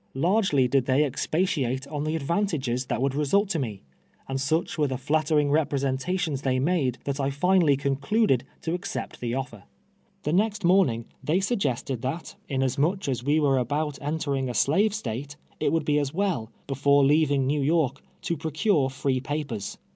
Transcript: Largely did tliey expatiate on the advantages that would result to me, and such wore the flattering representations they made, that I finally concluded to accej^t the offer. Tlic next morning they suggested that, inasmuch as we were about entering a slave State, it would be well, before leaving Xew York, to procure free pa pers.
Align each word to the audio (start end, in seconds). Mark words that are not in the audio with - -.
Largely 0.15 0.67
did 0.67 0.87
tliey 0.87 1.03
expatiate 1.05 1.85
on 1.87 2.05
the 2.05 2.15
advantages 2.15 2.87
that 2.87 3.03
would 3.03 3.13
result 3.13 3.49
to 3.49 3.59
me, 3.59 3.83
and 4.27 4.41
such 4.41 4.75
wore 4.75 4.87
the 4.87 4.97
flattering 4.97 5.51
representations 5.51 6.41
they 6.41 6.57
made, 6.57 6.97
that 7.03 7.19
I 7.19 7.29
finally 7.29 7.77
concluded 7.77 8.43
to 8.63 8.75
accej^t 8.75 9.19
the 9.19 9.35
offer. 9.35 9.65
Tlic 10.23 10.33
next 10.33 10.63
morning 10.65 11.05
they 11.23 11.39
suggested 11.39 12.01
that, 12.01 12.33
inasmuch 12.49 13.07
as 13.07 13.23
we 13.23 13.39
were 13.39 13.59
about 13.59 14.01
entering 14.01 14.49
a 14.49 14.55
slave 14.55 14.95
State, 14.95 15.35
it 15.59 15.71
would 15.71 15.85
be 15.85 16.03
well, 16.15 16.49
before 16.65 17.05
leaving 17.05 17.47
Xew 17.47 17.63
York, 17.63 18.01
to 18.23 18.35
procure 18.35 18.89
free 18.89 19.19
pa 19.19 19.43
pers. 19.47 19.77